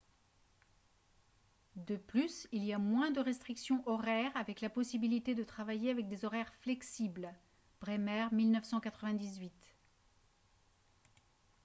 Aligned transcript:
de 1.75 1.95
plus 1.95 2.47
il 2.51 2.63
y 2.65 2.73
a 2.73 2.79
moins 2.79 3.11
de 3.11 3.19
restrictions 3.19 3.83
horaires 3.87 4.35
avec 4.35 4.59
la 4.61 4.69
possibilité 4.71 5.35
de 5.35 5.43
travailler 5.43 5.91
avec 5.91 6.07
des 6.07 6.25
horaires 6.25 6.51
flexibles. 6.55 7.31
bremer 7.81 8.25
1998 8.31 9.53